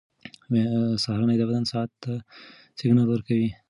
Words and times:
سهارنۍ 1.03 1.35
د 1.39 1.43
بدن 1.49 1.63
ساعت 1.71 1.91
ته 2.03 2.11
سیګنال 2.79 3.07
ورکوي. 3.09 3.49